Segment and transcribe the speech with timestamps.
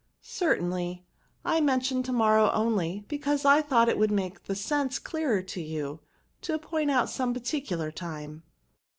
[0.23, 1.05] Certainly;
[1.45, 5.61] I mentioned to morrow only, because I thought it would make the sense clearer to
[5.61, 5.99] you,
[6.41, 8.41] to point out some particular time."